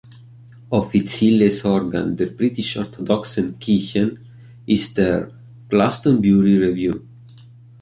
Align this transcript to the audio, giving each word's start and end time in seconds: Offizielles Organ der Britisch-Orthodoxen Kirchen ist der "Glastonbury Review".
Offizielles 0.71 1.63
Organ 1.63 2.17
der 2.17 2.25
Britisch-Orthodoxen 2.25 3.59
Kirchen 3.59 4.17
ist 4.65 4.97
der 4.97 5.27
"Glastonbury 5.69 6.57
Review". 6.57 7.01